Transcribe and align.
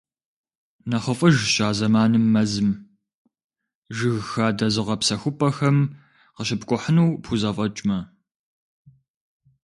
НэхъыфӀыжщ 0.89 1.55
а 1.67 1.69
зэманым 1.77 2.25
мэзым, 2.33 2.69
жыг 3.95 4.17
хадэ 4.31 4.67
зыгъэпсэхупӀэхэм 4.73 5.77
къыщыпкӀухьыну 6.35 7.17
пхузэфӀэкӀмэ. 7.23 7.97